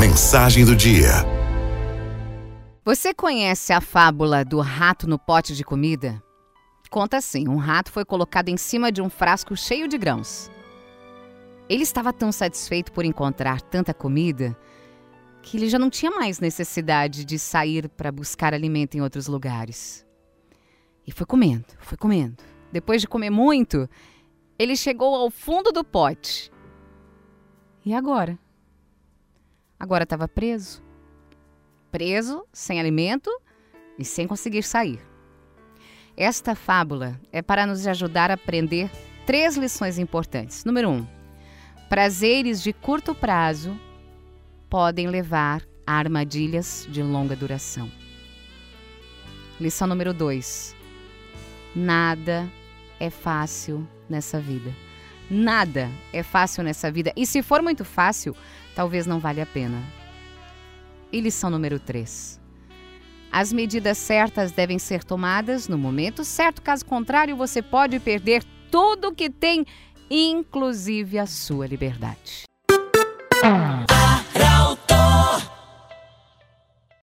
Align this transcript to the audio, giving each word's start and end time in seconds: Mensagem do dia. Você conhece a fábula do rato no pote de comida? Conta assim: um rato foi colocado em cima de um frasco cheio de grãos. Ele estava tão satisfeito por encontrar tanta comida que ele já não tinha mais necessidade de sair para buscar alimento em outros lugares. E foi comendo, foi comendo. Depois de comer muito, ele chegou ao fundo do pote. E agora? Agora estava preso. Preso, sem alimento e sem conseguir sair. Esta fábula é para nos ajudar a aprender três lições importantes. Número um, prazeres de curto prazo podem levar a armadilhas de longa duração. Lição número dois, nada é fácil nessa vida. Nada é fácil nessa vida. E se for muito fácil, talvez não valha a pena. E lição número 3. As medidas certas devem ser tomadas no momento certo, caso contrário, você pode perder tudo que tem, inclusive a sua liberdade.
Mensagem 0.00 0.64
do 0.64 0.74
dia. 0.74 1.10
Você 2.82 3.12
conhece 3.12 3.70
a 3.70 3.82
fábula 3.82 4.42
do 4.42 4.58
rato 4.58 5.06
no 5.06 5.18
pote 5.18 5.54
de 5.54 5.62
comida? 5.62 6.22
Conta 6.88 7.18
assim: 7.18 7.46
um 7.46 7.58
rato 7.58 7.92
foi 7.92 8.02
colocado 8.02 8.48
em 8.48 8.56
cima 8.56 8.90
de 8.90 9.02
um 9.02 9.10
frasco 9.10 9.54
cheio 9.54 9.86
de 9.86 9.98
grãos. 9.98 10.50
Ele 11.68 11.82
estava 11.82 12.14
tão 12.14 12.32
satisfeito 12.32 12.92
por 12.92 13.04
encontrar 13.04 13.60
tanta 13.60 13.92
comida 13.92 14.56
que 15.42 15.58
ele 15.58 15.68
já 15.68 15.78
não 15.78 15.90
tinha 15.90 16.10
mais 16.10 16.40
necessidade 16.40 17.22
de 17.22 17.38
sair 17.38 17.86
para 17.90 18.10
buscar 18.10 18.54
alimento 18.54 18.94
em 18.94 19.02
outros 19.02 19.26
lugares. 19.26 20.06
E 21.06 21.12
foi 21.12 21.26
comendo, 21.26 21.66
foi 21.78 21.98
comendo. 21.98 22.42
Depois 22.72 23.02
de 23.02 23.06
comer 23.06 23.28
muito, 23.28 23.86
ele 24.58 24.76
chegou 24.76 25.14
ao 25.14 25.30
fundo 25.30 25.70
do 25.70 25.84
pote. 25.84 26.50
E 27.84 27.92
agora? 27.92 28.38
Agora 29.80 30.04
estava 30.04 30.28
preso. 30.28 30.82
Preso, 31.90 32.44
sem 32.52 32.78
alimento 32.78 33.30
e 33.98 34.04
sem 34.04 34.26
conseguir 34.28 34.62
sair. 34.62 35.00
Esta 36.14 36.54
fábula 36.54 37.18
é 37.32 37.40
para 37.40 37.66
nos 37.66 37.86
ajudar 37.86 38.30
a 38.30 38.34
aprender 38.34 38.90
três 39.24 39.56
lições 39.56 39.98
importantes. 39.98 40.66
Número 40.66 40.90
um, 40.90 41.06
prazeres 41.88 42.62
de 42.62 42.74
curto 42.74 43.14
prazo 43.14 43.74
podem 44.68 45.08
levar 45.08 45.62
a 45.86 45.94
armadilhas 45.94 46.86
de 46.90 47.02
longa 47.02 47.34
duração. 47.34 47.90
Lição 49.58 49.88
número 49.88 50.12
dois, 50.12 50.76
nada 51.74 52.46
é 52.98 53.08
fácil 53.08 53.88
nessa 54.08 54.38
vida. 54.38 54.89
Nada 55.30 55.88
é 56.12 56.24
fácil 56.24 56.64
nessa 56.64 56.90
vida. 56.90 57.12
E 57.16 57.24
se 57.24 57.40
for 57.40 57.62
muito 57.62 57.84
fácil, 57.84 58.34
talvez 58.74 59.06
não 59.06 59.20
valha 59.20 59.44
a 59.44 59.46
pena. 59.46 59.80
E 61.12 61.20
lição 61.20 61.48
número 61.50 61.78
3. 61.78 62.40
As 63.30 63.52
medidas 63.52 63.96
certas 63.96 64.50
devem 64.50 64.78
ser 64.78 65.04
tomadas 65.04 65.68
no 65.68 65.78
momento 65.78 66.24
certo, 66.24 66.60
caso 66.60 66.84
contrário, 66.84 67.36
você 67.36 67.62
pode 67.62 68.00
perder 68.00 68.42
tudo 68.72 69.14
que 69.14 69.30
tem, 69.30 69.64
inclusive 70.10 71.16
a 71.16 71.26
sua 71.26 71.66
liberdade. 71.66 72.44